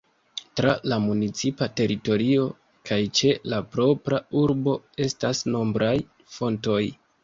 [0.61, 2.47] Tra la municipa teritorio
[2.91, 5.97] kaj ĉe la propra urbo estas nombraj
[6.41, 6.85] fontoj.